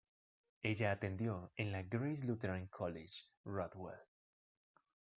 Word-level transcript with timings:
Ella 0.63 0.93
atendió 0.93 1.51
en 1.57 1.71
la 1.71 1.83
Grace 1.83 2.25
Lutheran 2.25 2.65
College, 2.69 3.25
Rothwell. 3.45 3.99